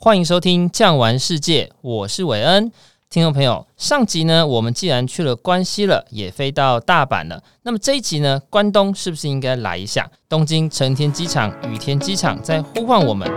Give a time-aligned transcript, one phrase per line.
[0.00, 2.70] 欢迎收听《酱玩世界》，我是韦恩。
[3.10, 10.08] 听众朋友，上集呢，我们既然去了关西了，也飞到大阪了，那么这一集呢，关东是不是应该来一下？
[10.28, 13.28] 东京成田机场、羽田机场在呼唤我们。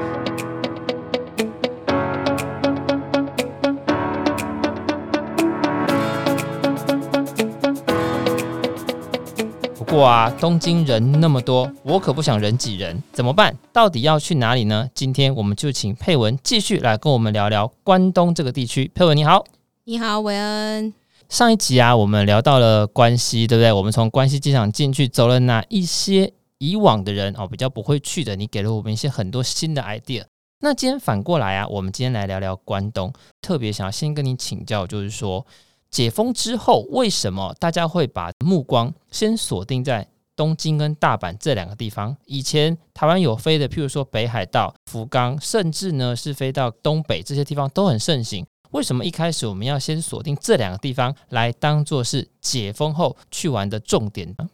[9.94, 13.55] 哇，东京人那么多，我可不想人挤人，怎么办？
[13.73, 14.90] 到底要去哪里呢？
[14.96, 18.90] 今天我们就请佩文继续来跟我们聊聊关东这个地区。
[18.95, 19.44] 佩文你好，
[19.84, 20.94] 你好，韦恩。
[21.27, 23.72] 上一集啊，我们聊到了关西，对不对？
[23.73, 30.23] 我们从关西机场进去，走了哪一些以往的人哦比较不会去的，你给了我们一些很多新的 idea。
[30.62, 33.12] 那今天反过来啊，我们今天来聊聊关东，
[33.42, 35.45] 特别想要先跟你请教，就是说。
[35.91, 42.16] 解封之后，为什么大家会把目光先锁定在东京跟大阪这两个地方？
[42.26, 48.45] 以前台湾有飞的，譬如说北海道、福冈，甚至呢是飞到东北这些地方都很盛行。
[48.72, 54.50] 为什么一开始我们要先锁定这两个地方来当做是解封后去玩的重点呢？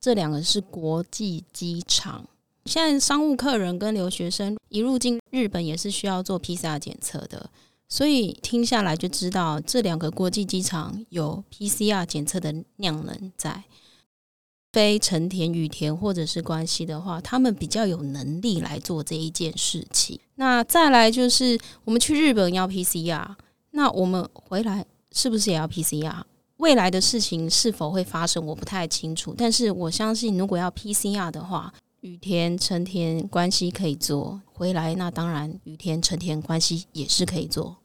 [0.00, 2.24] 这两个是国际机场，
[2.66, 7.50] 现在商务客人跟留学生一入境日本也是需要做 PCR 检测的。
[7.88, 13.64] 所以听下来就知道，这两个国际机场有 PCR 检测的量能在。
[14.72, 20.20] 飞成田、羽田或者是关西的话，他们比较有能力来做这一件事情。
[20.34, 23.26] 那再来就是，我们去日本要 PCR，
[23.70, 26.20] 那我们回来是不是也要 PCR？
[26.58, 29.34] 未来的事情是否会发生，我不太清楚。
[29.34, 37.76] 但是我相信，如果要 PCR 的话，雨天、成天、关系可以做回来，那当然雨天、成天、关系也是可以做。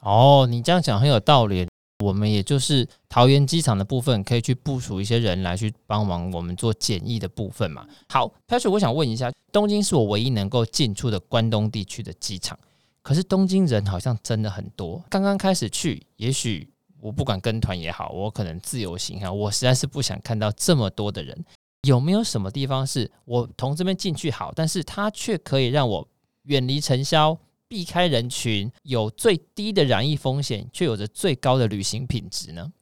[0.00, 1.66] 哦，你这样讲很有道理。
[2.02, 7.86] 我们也就是桃园机场的部分，可以去部署一些人来去帮忙我们做检疫的部分嘛。
[8.08, 12.58] 好，Patrick，我想问一下，东京是我唯一能够进出的关东地区的机场，
[13.02, 15.00] 可是东京人好像真的很多。
[15.08, 16.68] 刚刚开始去，也许
[17.00, 21.44] 我不管跟团也好，我可能自由行啊，我实在是不想看到这么多的人。
[21.82, 26.08] 有没有什么地方是我从这边进去好，但是它却可以让我
[26.42, 32.72] 远离尘嚣、避开人群，有最低的染疫风险，却有着最高的旅行品质呢？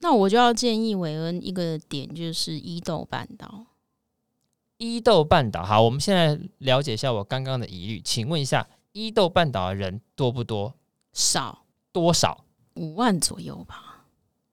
[0.00, 3.66] 那我就要建议韦恩一个点，就是伊豆半岛。
[4.76, 8.02] 伊豆半岛，好，我们现在了解一下我刚刚的疑虑。
[8.02, 10.74] 请问一下，伊豆半岛的人多不多？
[11.14, 12.44] 少，多少？
[12.74, 14.04] 五万左右吧。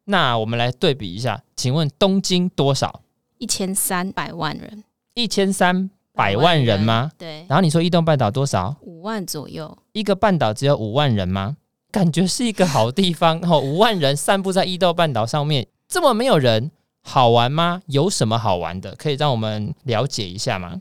[0.06, 3.02] 那我们来对比一下，请问东京多少？
[3.42, 4.84] 一千三百万人，
[5.16, 7.12] 一千三百万人吗？
[7.18, 7.44] 对。
[7.50, 8.76] 然后你说伊豆半岛多少？
[8.82, 9.76] 五万左右。
[9.94, 11.58] 一个半岛只有五万人吗？
[11.90, 13.60] 感觉是一个好地方 哦。
[13.60, 16.70] 五万人散布在伊豆半岛上面，这么没有人，
[17.02, 17.82] 好玩吗？
[17.88, 18.96] 有什么好玩的？
[18.96, 20.80] 可以让我们了解一下吗？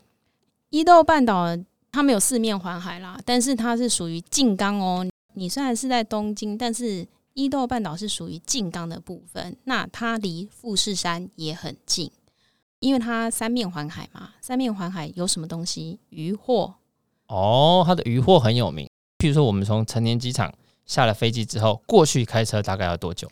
[0.68, 1.46] 伊豆半岛
[1.90, 5.06] 它没有四面环海啦，但是它是属于静冈哦。
[5.32, 12.10] 你虽然是在东京，但是伊豆半岛是属于静冈的部分，那它离富士山也很近。
[12.80, 15.98] 因为它三面环海嘛，三面环海有什么东西？
[16.08, 16.74] 渔获
[17.26, 18.88] 哦，它的渔获很有名。
[19.18, 20.52] 譬如说，我们从成田机场
[20.86, 23.30] 下了飞机之后，过去开车大概要多久？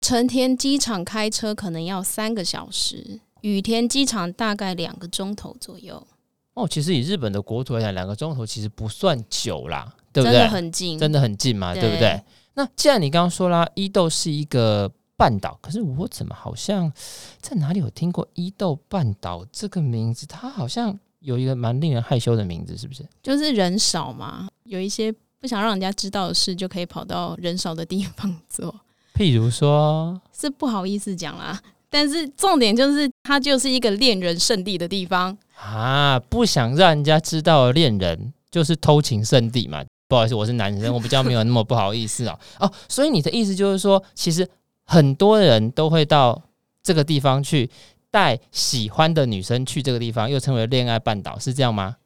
[0.00, 6.06] 成田机场开车可能要三个小时，羽田机场大概两个钟头左右。
[6.54, 10.34] 哦，其实以日本的国土来讲，两个钟头其实不算久啦，对不对？
[10.34, 12.22] 真的很近，真的很近嘛，对，对不对？
[12.54, 14.92] 那既然你刚刚说啦，伊豆是一个。
[15.24, 16.92] 半岛，可是我怎么好像
[17.40, 20.26] 在哪里有听过伊豆半岛这个名字？
[20.26, 23.02] 它好像有一个蛮令人害羞的名字，是不是？
[23.22, 28.74] 就是人少嘛，有一些不想让人家知道的事，就可以跑到人少的地方做。
[29.14, 31.58] 譬如说，是不好意思讲啦，
[31.88, 36.20] 但是重点就是它就是一个恋人圣地的地方啊！
[36.28, 39.82] 不想让人家知道的恋人，就是偷情圣地嘛。
[40.06, 42.38] 不好意思，我是男生，我比较没有那么不好意思哦。
[42.58, 44.46] 哦，所以你的意思就是说，其实。
[44.84, 46.42] 很多人都会到
[46.82, 47.70] 这个地方去
[48.10, 51.96] 带喜欢的女生去这个地方，又称为恋爱半岛，是这样吗？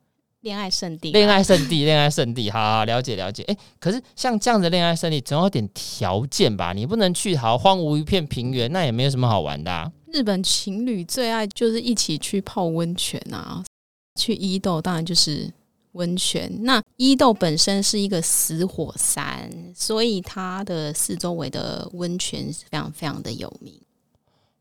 [0.41, 3.43] 恋爱圣地，恋爱圣地，恋爱圣地， 好好了解了解。
[3.45, 6.73] 诶，可是像这样的恋爱圣地，总有点条件吧？
[6.73, 9.91] 你不能去好荒芜一片平原，那也没有什么好玩的啊。
[10.13, 13.65] 日本情侣最爱就是一起去泡温泉啊，
[14.19, 15.53] 去伊豆当然就是。
[15.99, 23.75] 温泉，那伊豆本身是一个死火山，所以它的四周围的温泉是非常非常的有名。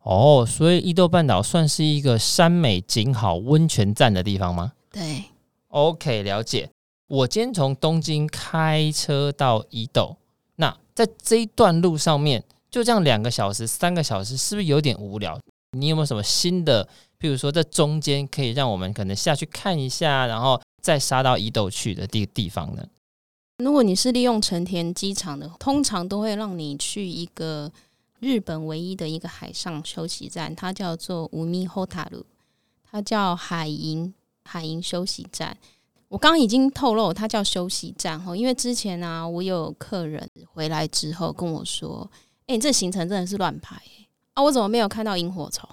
[0.01, 4.74] 哦，所以伊豆半岛算是一个山美景好、温泉站的地方吗？
[4.92, 5.25] 对
[5.68, 6.69] ，OK，了解。
[7.07, 10.18] 我今天从东京开车到伊豆，
[10.56, 15.40] 那在这一段路上面，就这样两个小时、三个小时，是不是有点无聊？
[15.78, 16.83] 你有没有什么新的？
[17.19, 20.60] 譬如说，在中间可以让我们可能下去看一下，然后。
[20.88, 22.88] 再杀到伊豆去的地地方呢？
[23.57, 27.69] 如果你是利用成田机场的，通常都会让你去一个
[28.22, 32.25] 日本唯一的一个海上休息站，它叫做乌米后塔鲁，
[32.89, 34.13] 它叫海营
[34.45, 35.57] 海营休息站。
[36.07, 42.10] 我刚刚已经透露，它叫休息站哈，因为之前呢、啊，我有客人回来之后跟我说
[42.48, 43.75] ：“哎、你这行程真的是乱排
[44.36, 45.68] 啊，我怎么没有看到萤火虫？”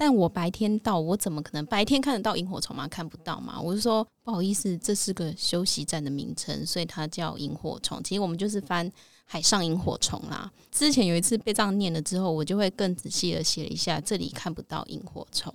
[0.00, 2.88] 但我白天到，我怎么可能白天看得到萤火虫吗？
[2.88, 3.60] 看不到吗？
[3.60, 8.02] 我是说不好意思，这是个休息站的名称，所以它叫萤火虫。
[8.02, 8.90] 其实我们就是翻
[9.26, 10.50] 海上萤火虫啦。
[10.72, 15.52] 之前有一次被这样念了之后，我就会更仔细的写了一下，这里看不到萤火虫。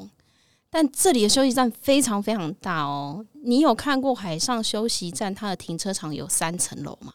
[0.70, 3.26] 但这里的休息站非常非常大哦。
[3.44, 7.12] 你有看过海上休息站它的停车场有三层楼吗？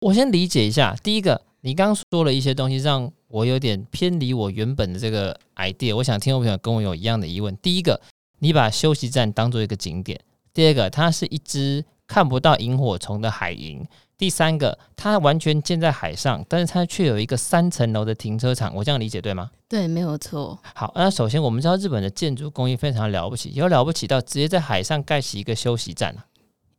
[0.00, 3.12] 我先理解一下，第一个，你刚刚说了一些东西让。
[3.28, 7.56] 我有点偏离我原本的这个 idea，我想听众朋友跟我有一样的疑问。
[7.56, 8.00] 第一个，
[8.38, 10.18] 你把休息站当做一个景点；
[10.54, 13.84] 第二个，它是一只看不到萤火虫的海萤；
[14.16, 18.74] 第三个，它完全建在海上，但是它却有一个三层楼的停车场。
[18.74, 19.50] 我这样理解对吗？
[19.68, 20.58] 对，没有错。
[20.74, 26.14] 好，那首先我们知道日本的建筑工艺非常了不起，有了不起到直接在海上盖起一个休息站。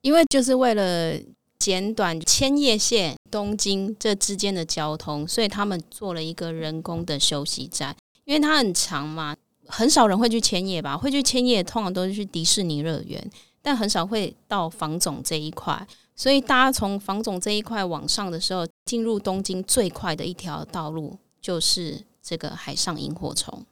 [0.02, 1.20] 因为就是为了。
[1.68, 7.94] 简短千叶县东京这之间的交通，所以他们做了一个人工的休息站，
[8.24, 9.36] 因为它很长嘛，
[9.66, 10.96] 很少人会去千叶吧？
[10.98, 13.22] 会去千叶通常都是去迪士尼乐园，
[13.62, 15.86] 但很少会到房总这一块，
[16.16, 23.66] 所以大家从房总这一块往上的时候，进入东京最快的一条道路就是这个海上萤火虫。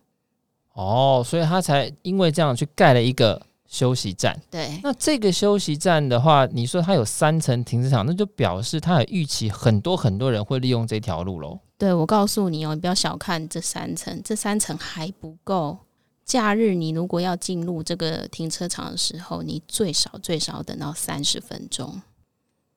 [0.74, 3.42] 哦，所以他才因为这样去盖了一个。
[3.76, 11.60] 休息站，对，那这个休息站的话，你说它有三层停车场，那就表示它有预期很多很多人会利用这条路喽。
[11.78, 15.78] 对，我告诉你哦，你不要小看这三层，这三层还不够。
[16.24, 22.02] 假日你如果要进入这个停车场的时候，你最少最少等到三十分钟。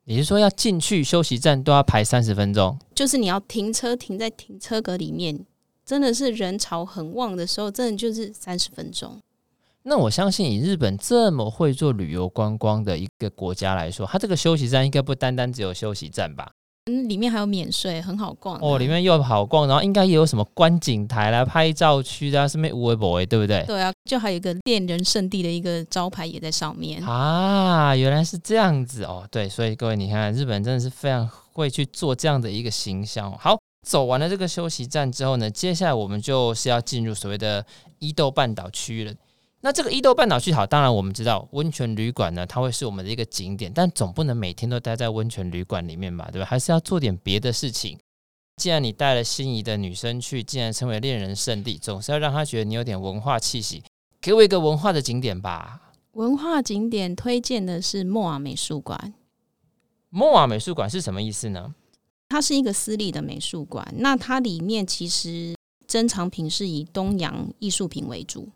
[0.04, 5.46] 也就是说，要进去休息站都要排三十分钟，就是你要停车停在停车格里面，
[5.86, 9.20] 真的是人潮很旺的时候，真的就是三十分钟。
[9.88, 16.50] 那我相信，以日本这么会做旅游观光的一个国家来说，它这个休息站应该不单单只有休息站吧？
[16.90, 18.76] 嗯，里面还有免税，很好逛哦。
[18.78, 23.64] 里面又好逛，然后应该也有什么观景台啦拍照区啊，上面无微不微，对不对？
[23.64, 27.96] 对啊，就还有一个恋人圣地的一个招牌也在上面啊。
[27.96, 29.26] 原来是这样子哦。
[29.30, 33.32] 对，所以各位你看，日本真的是非常会去做这样的一个形象。
[33.38, 37.64] 好，走完了这个休息站之后呢，接下来我们就是要进入所谓的
[37.98, 39.14] 伊豆半岛区域了。
[39.60, 46.46] 那这个伊豆半岛去好，当然我们知道温泉旅馆呢，它会是我们的一个景点，但总不能每天都待在温泉旅馆里面吧，对吧？
[46.46, 47.98] 还是要做点别的事情。
[48.56, 53.82] 既然你带了心仪的女生去，既然称为恋人圣地，总是要让她觉得你有点文化气息，
[54.20, 55.92] 给我一个文化的景点吧。
[56.12, 59.14] 文化景点推荐的是莫瓦美术馆。
[60.08, 61.74] 莫瓦美术馆是什么意思呢？
[62.28, 65.56] 它是一个私立的美术馆，那它里面其实
[65.86, 68.48] 珍藏品是以东洋艺术品为主。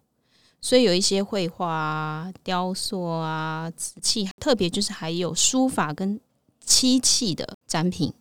[0.63, 6.19] 所以有一些绘画啊、雕塑啊、瓷器，特别就是还有书法跟
[6.65, 8.15] 漆器的展品。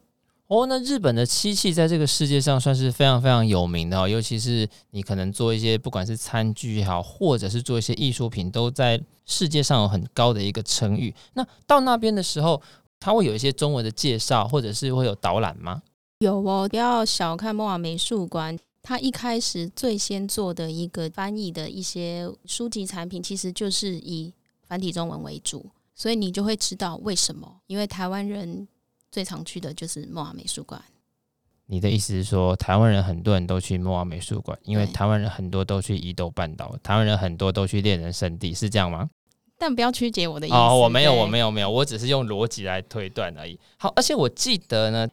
[0.47, 11.13] 哦，那日本的漆器在这个世界上算是非常非常有名的哦，尤其是你可能做一些不管是餐具也好，或者是做一些艺术品，都在世界上有很高的一个称誉。
[11.35, 12.61] 那到那边的时候，
[12.99, 15.81] 它会有一些中文的介绍，或者是会有导览吗？
[16.19, 18.57] 有哦，不要小看莫瓦美术馆。
[18.83, 24.33] 他一开始最先做的一个翻译的一些书籍产品，其实就是以
[24.67, 27.61] 繁体中文为主，所以你就会知道为什么。
[27.67, 28.67] 因为台湾人
[29.11, 30.83] 最常去的就是莫瓦美术馆。
[31.67, 39.09] 你的意思是说，台湾人很多人都去莫瓦美术馆，因为台湾人很多都去伊豆半岛，台湾人很多都去恋人圣地，是这样吗？
[39.59, 40.55] 但不要曲解我的意思。
[40.55, 43.59] 哦，我没有，我没有，没有，我只是用逻辑来推断而已。
[43.77, 45.07] 好，而且我记得呢。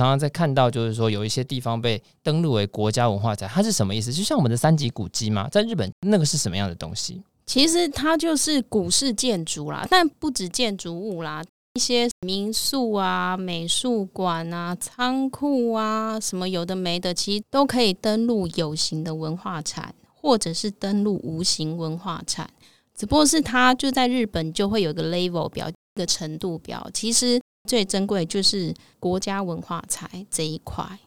[0.00, 4.10] 常常在看到，就是说有一些地方被登录为国家文化财，它是什么意思？
[4.10, 5.46] 就像我们的三级古迹吗？
[5.50, 7.22] 在日本那个是什么样的东西？
[7.44, 22.48] 其实它就是古式建筑啦，但不止建筑物啦，一些民宿啊、美术馆啊、仓库啊，什么有的没的，其实都可以登录有形的文化产，或者是登录无形文化产。
[22.96, 27.38] 只不过是它就在日本就会有个 level 表，一个程度表，其实。
[27.68, 30.98] 最珍贵就是国家文化财这一块，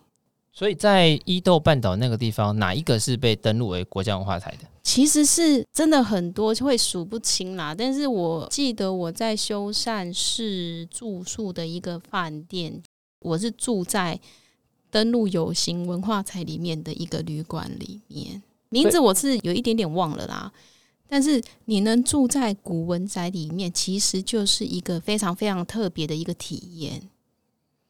[0.52, 4.60] 所以在伊豆半岛那个地方，哪一个是被登录为国家文化财的？
[4.84, 7.74] 其实是真的很多，就会数不清啦。
[7.74, 12.84] 但是我记得我在修善寺住宿的一个饭店，
[13.22, 14.20] 我是住在
[14.92, 20.52] 登录有形文化财里面的一个旅馆里面，名字我是有一点点忘了啦。
[21.14, 27.04] 但是你能住在古文宅里面，其实就是一个非常非常特别的一个体验。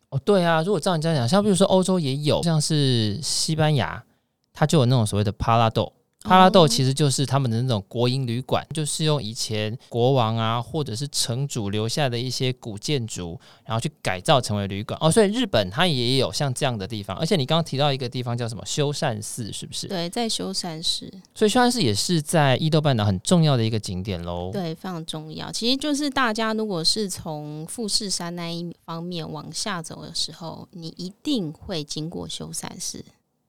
[0.09, 4.03] 哦，对啊，如果照你这样讲，像比如说欧洲也有，像是西班牙，
[4.51, 5.93] 它就有那种所谓的帕拉豆。
[6.23, 14.97] 帕拉豆其实就是他们的那种国营旅馆，就是用以前国王啊或者是城主留下的一些古建筑，然后去改造成为旅馆。
[15.01, 17.17] 哦，所以日本它也有像这样的地方。
[17.17, 19.87] 而且你刚刚提到一个地方叫什么修善寺，是不是？
[19.87, 21.11] 对，在修善寺。
[21.35, 24.49] 所以修善寺也是在伊豆半岛很重要的一个景点喽。
[24.53, 25.51] 对，非常重要。
[25.51, 33.03] 其实就是大家如果是从富士山那一方面往下走的时候，你一定会经过修善寺。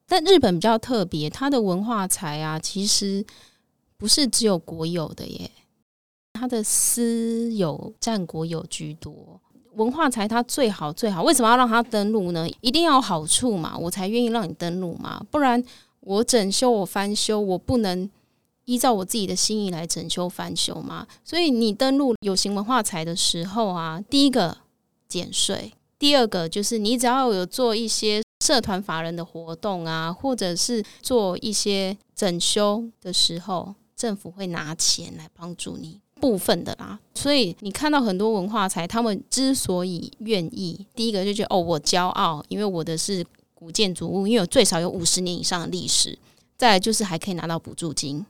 [0.07, 3.25] 但日本比较特别，它的文化财啊，其实
[3.97, 5.51] 不是只有国有的耶，
[6.35, 9.41] 它的私有占国有居多。
[9.77, 12.47] 文化财它最好最好，为什么要让它登录呢？
[12.61, 15.25] 一定要有好处嘛，我才愿意让你登录嘛。
[15.31, 15.61] 不然
[16.01, 18.09] 我整修我翻修，我不能
[18.67, 21.07] 依照我自己的心意来整修翻修嘛。
[21.25, 24.59] 所以你登录有形文化财的时候啊，第一个
[25.09, 28.23] 减税，第二个就是你只要有做一些。
[28.45, 37.01] 社团法人的活动啊，或者是做一些整修的时候，政府会拿钱来帮助你部分的啦。
[37.15, 43.25] 所以你看到很多文化财，他们之所以愿意，第一个就觉得哦，我骄傲，因为我的是
[43.55, 46.19] 古建筑物，因为我最少有五十年以上的历史。
[46.59, 48.27] 再来就是还可以拿到补助金。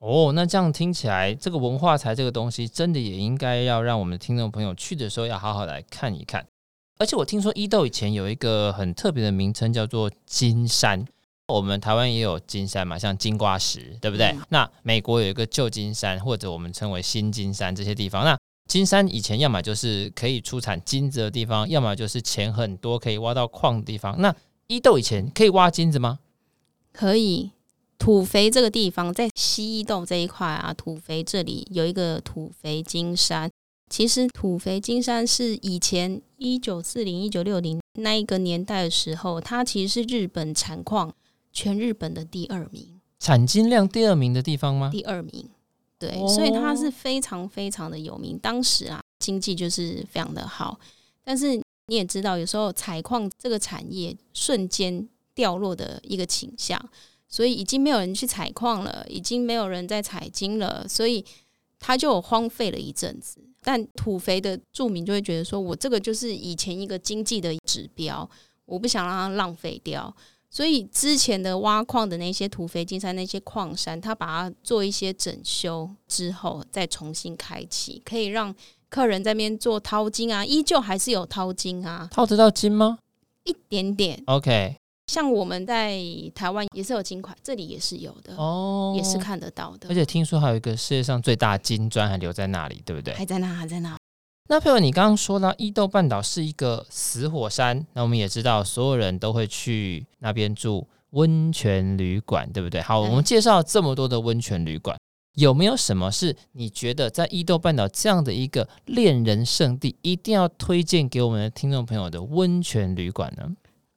[0.00, 6.46] 哦，那这样听起来，这个文化财这个东西，真的也应该要让我们听众朋友去的时候，要好好来看一看。
[6.98, 11.04] 而且我听说伊豆以前有一个很特别的名称，叫做金山。
[11.48, 14.28] 我们台湾也有金山嘛，像金瓜石，对不对？
[14.28, 18.24] 嗯、那美国有一个旧金山，或者我们称为新金山这些地方。
[18.24, 24.18] 那金山以前要么就是可以出产金子的地方，要么就是钱很多可以挖到矿的地方。
[24.20, 24.34] 那
[24.68, 26.20] 伊豆以前可以挖金子吗？
[26.92, 27.50] 可以。
[27.98, 33.50] 土肥这个地方在西伊豆这一块啊，土肥这里有一个土肥金山。
[33.90, 41.14] 其实土肥金山是以前一九四零、一九六零那一个年代的时候，它其实是日本产矿
[41.52, 44.90] 全日本的第二名，产金量第二名的地方吗？
[44.90, 45.48] 第二名，
[45.98, 48.38] 对，哦、所以它是非常非常的有名。
[48.38, 50.80] 当时啊，经济就是非常的好，
[51.22, 56.82] 但是你也知道，有时候采矿这个产业瞬间掉落的一个倾向，
[57.28, 61.24] 所以已经没有人去采矿了，已经没有人在采金了，所以
[61.86, 63.38] 它就荒废了一阵子。
[63.62, 68.28] 但土肥的住民就会觉得说，我这个就是以前一个经济的指标，
[68.64, 70.14] 我不想让它浪费掉，
[70.50, 78.54] 所以之前的挖矿的那些土肥金山那些矿山，他把它做一些整修之后，再重新开启，可以让
[78.88, 82.98] 客人在那边做淘金啊，依旧还是有淘金啊，淘得到金吗？
[83.44, 84.76] 一点点，OK。
[85.06, 86.00] 像我们在
[86.34, 89.88] 台湾也是有金块，这里也是有的哦，也是看得到的。
[89.88, 93.12] 而且听说还有一个世界上最大金砖还留在那里，对不对？
[93.14, 93.96] 还在那，还在那。
[94.48, 102.80] 那朋友，你刚刚说到伊豆半岛是一个死火山，那我们也知道所有人都会去那边住温泉旅馆，对不对？
[102.82, 104.98] 好，我们介绍这么多的温泉旅馆，
[105.36, 113.50] 有没有什么是你觉得在伊豆半岛这样的一个恋人圣地，一定要推荐给我们的听众朋友的温泉旅馆呢？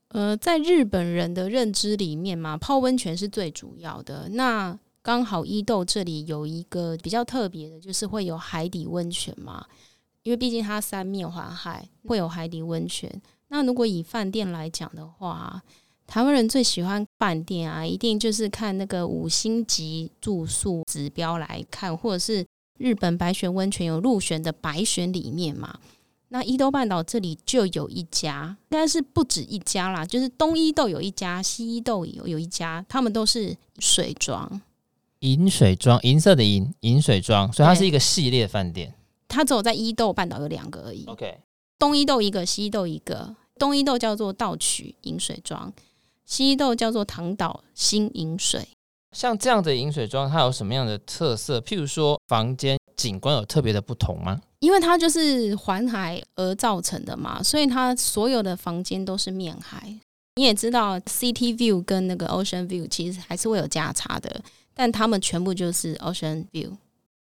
[0.10, 4.30] 呃，在日本人的认知里面嘛，泡温泉是最主要的。
[4.30, 9.66] 那刚好伊豆这里有一个比较特别的，就是会有海底温泉嘛。
[10.24, 13.22] 因为毕竟它三面环海，会有海底温泉。
[13.48, 15.62] 那如果以饭店来讲的话，
[16.06, 22.46] 台湾人最喜欢饭店啊，一定就是看那个五星级住宿指标来看，或者是
[22.78, 25.80] 日本白泉温泉有入选的白选里面嘛。
[26.30, 34.62] 那伊豆半岛这里就有一家，应该是不止一家啦，就是东伊豆有一家，西伊豆有有一家，他们都是水庄，
[35.20, 38.94] 银水庄，银色的银，银水庄，所以它是一个系列饭店。
[39.30, 41.06] 它只有在伊豆半岛有两个而已。
[41.06, 41.40] OK，
[41.80, 43.36] 东伊豆一个，西伊豆一个。
[43.60, 45.74] 东伊豆叫做道取银水庄，
[46.26, 48.68] 西伊豆叫做唐岛新银水。
[49.14, 51.60] 像这样的银水庄，它有什么样的特色？
[51.62, 54.40] 譬如说，房间景观有特别的不同吗？
[54.60, 59.96] 因为它就是环海而造成的嘛，所以它所有的房间都是面海。
[60.36, 64.42] 你也知道，City View 跟那个 Ocean View 其实还是会有价差的，
[64.74, 66.78] 但他们全部就是 Ocean View，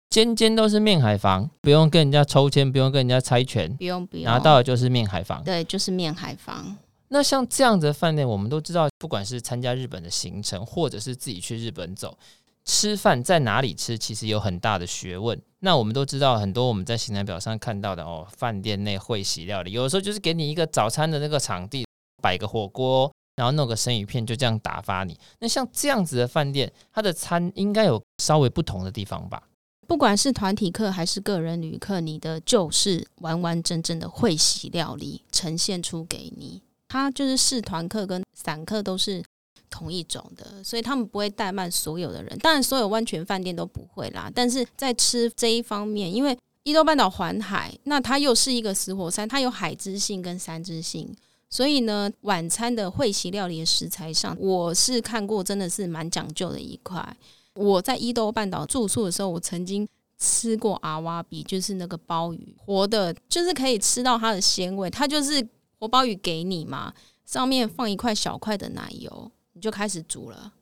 [0.09, 5.41] 间间都是面海房，不用跟人家抽签，不用跟人家猜拳，不用不用，拿到的就是面海房。
[5.43, 6.75] 对，就是面海房。
[7.07, 12.17] 那像这样子的饭店，我们都知道，不管是参加日本的行程，或者是自己去日本走。
[12.65, 15.41] 吃饭在哪里吃，其实有很大的学问。
[15.59, 21.85] 那我们都知道，很多我们在行程表上看到的哦，饭店内会席料理，有的时候就是给你一个早餐的那个场地，
[22.21, 25.19] 摆个火锅，然后弄个生鱼片就这样打发你。
[25.39, 29.43] 那像这样子的饭店，它的餐应该有稍微不同的地方吧？
[29.87, 36.61] 不管是团体客还是个人旅客，你的就是完完整整的会席料理呈现出给你。
[36.87, 39.23] 它就是视团客跟散客都是
[39.69, 42.37] 同一种的，所以他们不会怠慢所有的人。
[42.39, 44.31] 当然，所有温泉饭店都不会啦。
[44.33, 51.15] 但是在吃这一方面，因为伊豆半岛环海，那它又是一个死火山，它有海之性跟山之性，
[51.49, 57.17] 所以呢，晚餐的会席料理的食材上，我是看过真的是蛮讲究的一块。
[57.55, 64.89] 我在伊豆半岛住宿的时候，我曾经吃过阿瓦比，就是那个鲍鱼，活的，就是可以吃到它的鲜味。
[64.89, 65.45] 它就是
[65.79, 66.93] 活鲍鱼给你嘛，
[67.25, 70.53] 上面放一块小块的奶油，你就开始煮了。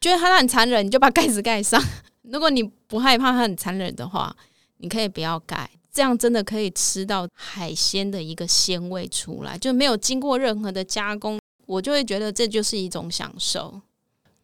[0.00, 1.78] 觉得它很残忍，你就把盖子盖上。
[2.24, 4.34] 如果你不害怕它很残忍的话，
[4.78, 13.82] 你可以不要盖，这样真的可以吃到海鲜的一个鲜味出来，就没有经过任何的加工，我就会觉得这就是一种享受。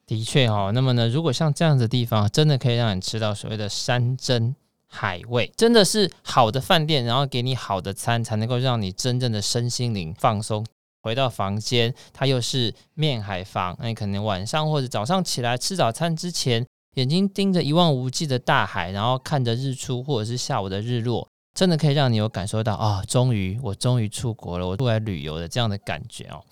[0.06, 4.54] 的确哦，那么呢，如果像这样的地方，真的可以让你吃到所谓的山珍
[4.86, 10.66] 海味，真的是好的饭店，然后给你好的餐，才能够让你真正的身心灵放松。
[11.06, 26.42] 回到房间，它又是面海房，那你可能晚上或者早上起来吃早餐之前，眼睛盯着一望无际的大海，然后看着日出或者是下午的日落，真的可以让你有感受到啊，终于我终于出国了，我出来旅游的这样的感觉哦。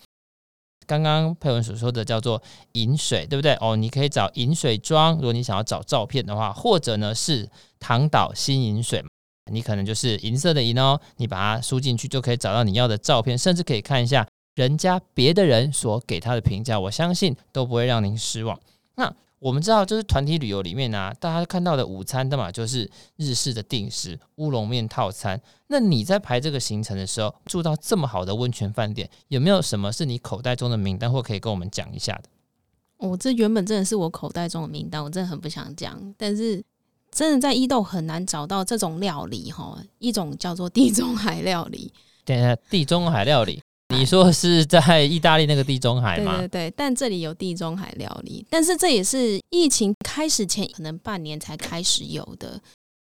[0.87, 3.57] 刚刚佩文所说的叫做银水，对不对？
[3.59, 9.03] 哦，你可以找银水庄，如果你想要找照片的话，或者呢是唐岛新银水，
[9.51, 18.59] 你可能就是银色的银哦，你把它输进去就可以找到你要的照片，甚至可以看一下人家别的人所给他的评价，我相信都不会让您失望。
[18.95, 19.15] 那。
[19.37, 25.39] 我们知道，就是团体旅游里面呢、啊，大家看到的午餐的嘛，就是日式的定时乌龙面套餐。
[25.67, 32.29] 那你在排这个行程的时候，住到这么好的温泉饭店，有没有什么是你口袋中的名单，或可以跟我们讲一下的？
[32.97, 36.63] 我、哦、这原本真的是我口袋中的名单，我真的很不想讲，但是
[37.11, 41.93] 真的在伊豆很难找到这种料理哈，一种叫做地中海料理。
[42.23, 43.61] 等一下，地中海料理。
[43.97, 46.37] 你说是在意大利那个地中海吗？
[46.37, 52.61] 对对对，但这里有地中海料理，但是这也是疫情开始前可能半年才开始有的。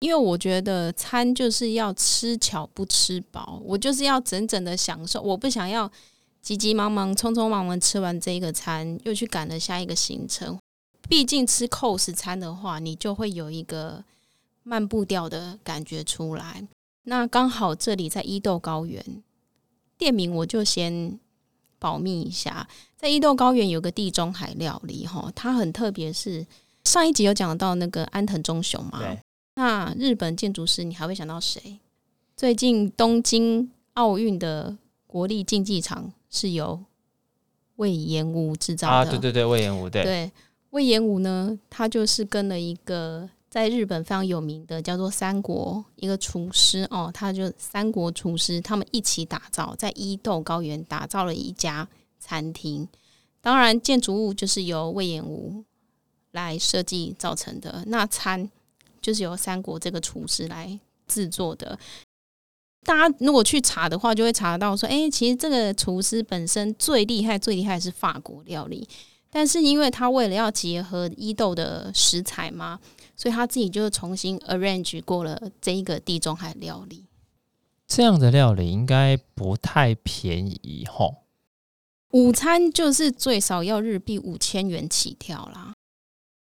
[0.01, 5.91] 因为我觉得餐就是要吃巧不吃饱，我就是要整整的享受，我不想要
[6.43, 10.59] 急急忙忙、匆匆忙忙吃完这一个餐，又去赶了下一个行程。
[11.09, 14.05] 毕竟吃 course 餐的话，你就会有一个
[14.63, 16.67] 慢步调的感觉出来。
[17.05, 19.03] 那刚好这里在伊豆高原。
[20.05, 21.19] 店名我就先
[21.79, 26.47] 保密一下，在伊豆高原有个地中海料理哈，它很特别，是
[26.85, 29.01] 上一集有讲到那个安藤忠雄嘛？
[29.55, 31.79] 那日本建筑师，你还会想到谁？
[32.37, 36.85] 最近东京奥运的国立竞技场是由
[37.77, 40.03] 魏延武制造的啊，对对对，魏延武对。
[40.03, 40.31] 对，
[40.69, 43.31] 魏延武呢，他就是跟了一个。
[43.55, 51.89] 在日本非常有名的叫做三国一个厨师哦，他就三国厨师，他们一起打造在伊豆高原打造了一家
[52.19, 52.89] 餐厅。
[53.41, 55.63] 当然，建筑物就是由隈研吾
[56.33, 58.51] 来设计造成的，那餐
[59.01, 61.79] 就是由三国这个厨师来制作的。
[62.83, 68.89] 大家如果去查的话，就会查到说，哎，其实这个厨师本身最厉害、最厉害是法国料理，
[69.31, 72.81] 但是因为他为了要结合伊豆的食材嘛。
[73.17, 77.07] 所以他自己就重新 arrange 过了这一个地中海料理。
[77.87, 81.23] 这样的料理应该不太便宜吼。
[82.11, 85.73] 午餐就是最少要日币五千元起跳啦。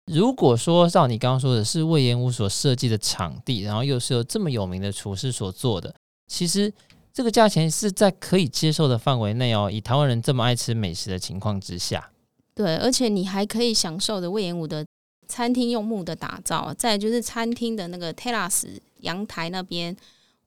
[0.06, 5.94] 如果说照你刚刚说的是魏延武所设计的场地，然后又是由这么有名的厨师所做的，
[6.26, 6.72] 其实
[7.12, 9.70] 这个价钱是在可以接受的范围内哦。
[9.70, 12.10] 以台湾人这么爱吃美食的情况之下，
[12.54, 14.84] 对，而且你还可以享受的魏延武的。
[15.30, 19.96] 餐厅用木的打造，再就是餐厅的那个 terrace 阳台那边，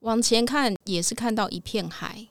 [0.00, 2.26] 往前看也是看到一片海，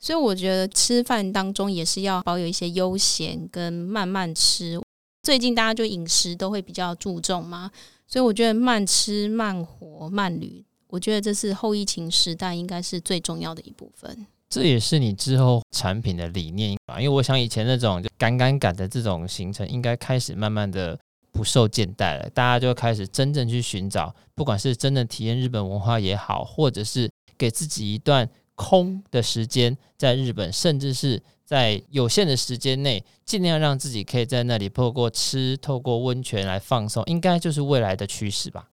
[0.00, 4.80] 所以我觉得吃饭当中也是要保有一些悠闲跟慢慢吃。
[5.22, 7.70] 最近大家就饮食都会比较注重嘛，
[8.06, 14.26] 所以我觉得慢吃、慢活、慢旅，我觉得这是后疫情时代应该是最重要的一部分。
[14.48, 17.00] 这也是你之后产品的理念吧？
[17.00, 20.98] 因为我想以前那种就赶赶赶的这种行程，应该开始慢慢的。
[21.34, 38.68] 不受见待了，大家就开始真正去寻找，不管是真的体验日本文化也好，或者是给自己一段空的时间，在日本，甚至是在有限的时间内，尽量让自己可以在那里透过吃、透过温泉来放松，应该就是未来的趋势吧。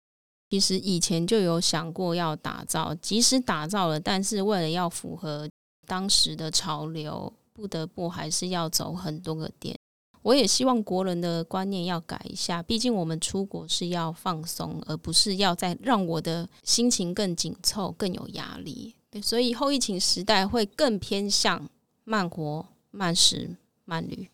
[0.50, 5.50] 其实以前就有想过要打造，即使打造了，但是为了要符合
[5.88, 7.34] 当时的潮流。
[7.52, 9.78] 不得不还是要走很多个点。
[10.22, 18.94] 我也希望国人的观念要改一下，毕竟我们出国是要放松，而不是要再让我的心情更紧凑、更有压力。
[19.10, 21.70] 对，所以后疫情时代会更偏向
[22.04, 23.56] 慢活、慢食、
[23.86, 24.28] 慢旅。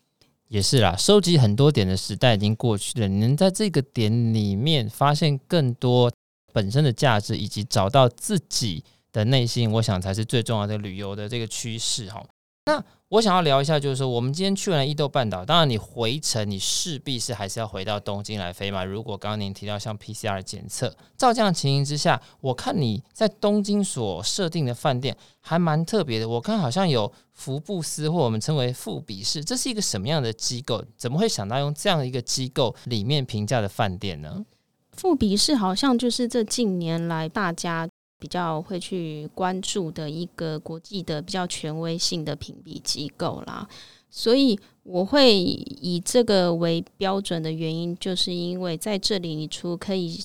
[0.48, 6.12] 也是啦，收集很多点的时代已经过去了，你能在这个点里面发现更多
[6.52, 12.24] 本身的价值，以及找到自己的内心，我想才是最重要的旅游的这个趋势哈。
[12.66, 18.84] 那我想要聊一下，就是说，我们今天去完了伊豆半岛，当然你回程，你势必是还是要回到东京来飞嘛。
[18.84, 26.28] 如果刚刚您提到像 PCR 检测，照这样情形之下，我看你在东京所设定的饭店还蛮特别的。
[26.28, 30.84] 我看好像有福布斯，或我们称为富比士，这是一个什么样的机构？
[30.96, 34.44] 怎么会想到用这样一个机构里面评价的饭店呢？
[34.90, 37.88] 富比士好像就是这近年来大家。
[38.18, 43.68] 比较会去关注的一个国际的比较权威性的评比机构啦，
[44.08, 50.18] 所以我会以这个为标准的原因，就是因为在这里，你除可以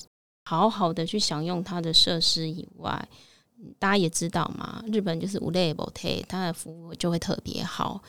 [0.44, 3.08] 好好的去享用它的设施以外，
[3.78, 8.02] 大家也知道嘛，日本就是无类不退，它的服务就会特别好。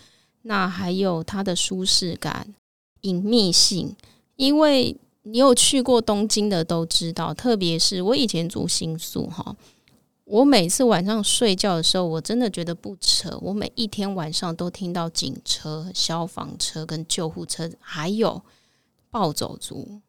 [0.43, 2.53] 那还有它的舒适感、
[3.01, 3.95] 隐秘性，
[4.35, 9.55] 因为你有去过东京的都知道，特别是我以前住新宿哈。
[10.25, 13.37] 我每次晚上睡觉的时候，我真的觉得不扯。
[13.41, 18.41] 我每一天晚上都听到警车、消防车跟救护车，还有
[19.11, 19.99] 暴走族。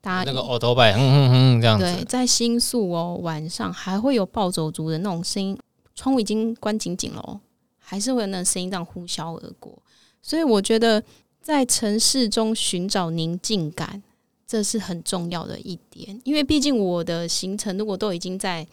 [0.00, 1.84] 大家那个欧兜拜，哼哼哼，这样子。
[1.84, 5.58] 对，在新宿哦，晚上还会有暴走族的那种声音，
[5.94, 7.40] 窗户已经关紧紧了哦，
[7.78, 9.80] 还是会有那声音这样呼啸而过。
[10.20, 11.02] 所以我觉得，
[11.40, 14.02] 在城市中寻找宁静感，
[14.46, 16.20] 这是很重要的一点。
[16.24, 18.66] 因为毕竟我的行程如果都已经在。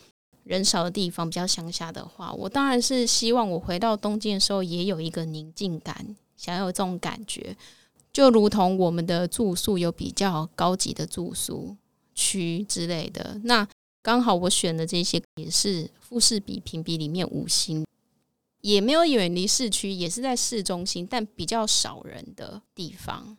[0.44, 7.56] 人少的地方，比较乡下的话，我当然是希望我回到东京的时候也有一个宁静感，想要有这种感觉，
[8.12, 11.78] 就如同我们的住宿有比较高级的住宿
[12.16, 13.40] 区之类的。
[13.44, 13.66] 那
[14.02, 17.86] 刚好我选的这些也是富士比评比里面五星，
[18.62, 23.38] 也没有远离市区，也是在市中心，但比较少人的地方。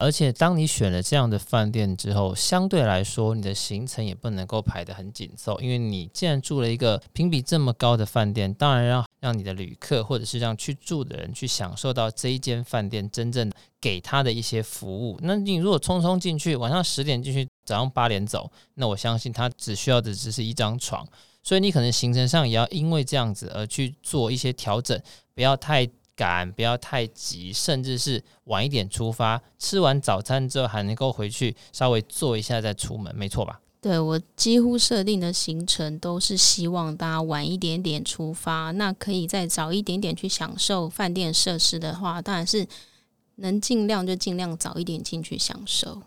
[0.00, 15.18] 而且，当你选了这样的饭店之后，相对来说，你的行程也不能够排得很紧凑，因为你既然住了一个评比这么高的饭店，当然要让你的旅客或者是让去住的人去享受到这一间饭店真正给他的一些服务。
[15.20, 21.06] 那你如果匆匆进去，晚上十点进去，早上八点走，那我相信他只需要的只是一张床，
[21.42, 24.98] 所以你可能行程上也要因为这样子而去做一些调整，
[25.34, 25.86] 不要太
[26.20, 33.58] 赶，不要太急，甚至是晚一点出发，吃完早餐之后还能够回去稍微坐一下再出门，没错吧？
[33.80, 42.66] 对，我几乎设定的行程都是希望大家晚一点点出发，那可以再早一点点去享受饭店设施的话，当然是
[43.36, 46.02] 能尽量就尽量早一点进去享受。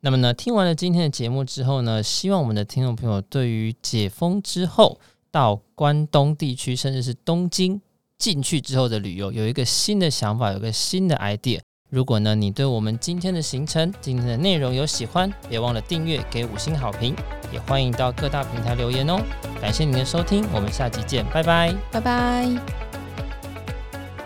[0.00, 4.98] 那么呢，听完了今天的节目之后呢，希望我们的听众朋友对于解封之后
[5.30, 7.80] 到关东地区，甚至是东京。
[8.18, 11.60] 进去之后的旅游有一个新的想法，有个新的 idea。
[11.90, 17.16] 如果呢，你对我们今天的行程、今天的内容有喜欢，别忘了订阅、给五星好评，
[17.50, 19.18] 也欢迎到各大平台留言哦。
[19.60, 22.46] 感谢您的收听，我们下期见，拜拜，拜拜。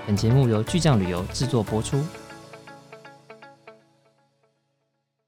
[0.05, 2.05] 本节目由巨匠旅游制作播出。